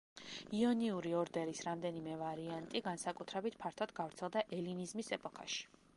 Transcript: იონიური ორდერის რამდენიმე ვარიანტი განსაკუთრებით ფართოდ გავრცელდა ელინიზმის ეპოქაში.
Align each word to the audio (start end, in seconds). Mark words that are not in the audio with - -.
იონიური 0.59 1.11
ორდერის 1.17 1.61
რამდენიმე 1.67 2.17
ვარიანტი 2.23 2.83
განსაკუთრებით 2.89 3.61
ფართოდ 3.65 3.97
გავრცელდა 4.03 4.47
ელინიზმის 4.61 5.17
ეპოქაში. 5.21 5.63